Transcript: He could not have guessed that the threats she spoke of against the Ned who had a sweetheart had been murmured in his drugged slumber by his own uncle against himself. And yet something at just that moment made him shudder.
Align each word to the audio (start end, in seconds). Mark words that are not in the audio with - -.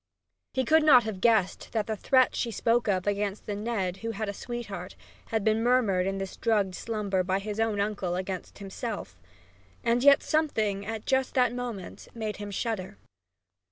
He 0.55 0.65
could 0.65 0.81
not 0.81 1.03
have 1.03 1.21
guessed 1.21 1.73
that 1.73 1.85
the 1.85 1.95
threats 1.95 2.35
she 2.35 2.49
spoke 2.49 2.87
of 2.87 3.05
against 3.05 3.45
the 3.45 3.53
Ned 3.55 3.97
who 3.97 4.09
had 4.17 4.27
a 4.29 4.33
sweetheart 4.33 4.95
had 5.27 5.43
been 5.43 5.61
murmured 5.61 6.07
in 6.07 6.19
his 6.19 6.37
drugged 6.37 6.73
slumber 6.73 7.21
by 7.21 7.37
his 7.37 7.59
own 7.59 7.79
uncle 7.79 8.15
against 8.15 8.57
himself. 8.57 9.21
And 9.83 10.03
yet 10.03 10.23
something 10.23 10.87
at 10.87 11.05
just 11.05 11.35
that 11.35 11.53
moment 11.53 12.07
made 12.15 12.37
him 12.37 12.49
shudder. 12.49 12.97